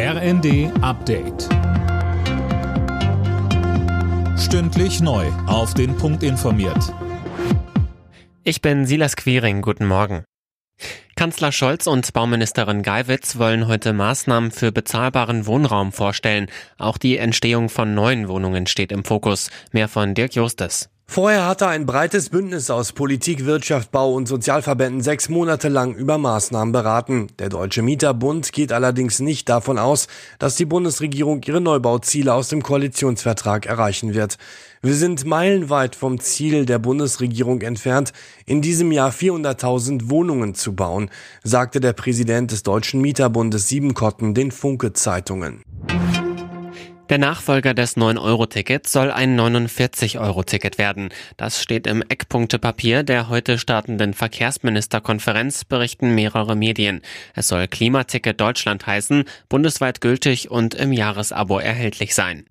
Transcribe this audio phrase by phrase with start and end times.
[0.00, 1.48] RND Update.
[4.38, 5.26] Stündlich neu.
[5.48, 6.94] Auf den Punkt informiert.
[8.44, 9.60] Ich bin Silas Quiring.
[9.60, 10.22] Guten Morgen.
[11.16, 16.46] Kanzler Scholz und Bauministerin Geiwitz wollen heute Maßnahmen für bezahlbaren Wohnraum vorstellen.
[16.78, 19.50] Auch die Entstehung von neuen Wohnungen steht im Fokus.
[19.72, 20.90] Mehr von Dirk Justes.
[21.10, 26.18] Vorher hatte ein breites Bündnis aus Politik, Wirtschaft, Bau und Sozialverbänden sechs Monate lang über
[26.18, 27.28] Maßnahmen beraten.
[27.38, 30.06] Der Deutsche Mieterbund geht allerdings nicht davon aus,
[30.38, 34.36] dass die Bundesregierung ihre Neubauziele aus dem Koalitionsvertrag erreichen wird.
[34.82, 38.12] Wir sind meilenweit vom Ziel der Bundesregierung entfernt,
[38.44, 41.10] in diesem Jahr 400.000 Wohnungen zu bauen,
[41.42, 45.64] sagte der Präsident des Deutschen Mieterbundes Siebenkotten den Funke Zeitungen.
[47.08, 51.08] Der Nachfolger des 9-Euro-Tickets soll ein 49-Euro-Ticket werden.
[51.38, 57.00] Das steht im Eckpunktepapier der heute startenden Verkehrsministerkonferenz, berichten mehrere Medien.
[57.34, 62.44] Es soll Klimaticket Deutschland heißen, bundesweit gültig und im Jahresabo erhältlich sein.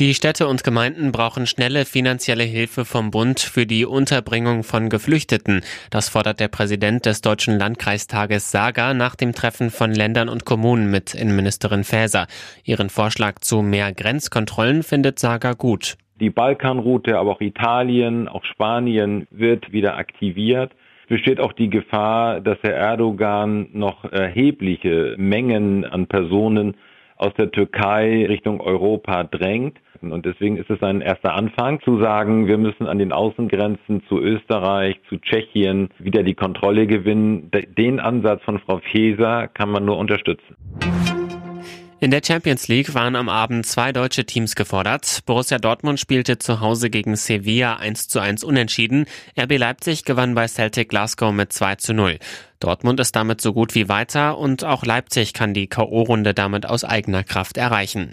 [0.00, 5.62] Die Städte und Gemeinden brauchen schnelle finanzielle Hilfe vom Bund für die Unterbringung von Geflüchteten.
[5.90, 10.88] Das fordert der Präsident des Deutschen Landkreistages Saga nach dem Treffen von Ländern und Kommunen
[10.88, 12.28] mit Innenministerin Faeser.
[12.62, 15.96] Ihren Vorschlag zu mehr Grenzkontrollen findet Saga gut.
[16.20, 20.70] Die Balkanroute, aber auch Italien, auch Spanien wird wieder aktiviert
[21.08, 26.74] besteht auch die Gefahr, dass Herr Erdogan noch erhebliche Mengen an Personen
[27.16, 29.78] aus der Türkei Richtung Europa drängt.
[30.02, 34.20] Und deswegen ist es ein erster Anfang zu sagen, wir müssen an den Außengrenzen zu
[34.20, 37.50] Österreich, zu Tschechien wieder die Kontrolle gewinnen.
[37.76, 40.56] Den Ansatz von Frau Feser kann man nur unterstützen.
[42.00, 45.20] In der Champions League waren am Abend zwei deutsche Teams gefordert.
[45.26, 49.06] Borussia Dortmund spielte zu Hause gegen Sevilla 1 zu 1 unentschieden.
[49.36, 52.18] RB Leipzig gewann bei Celtic Glasgow mit 2 zu 0.
[52.60, 56.84] Dortmund ist damit so gut wie weiter und auch Leipzig kann die K.O.-Runde damit aus
[56.84, 58.12] eigener Kraft erreichen.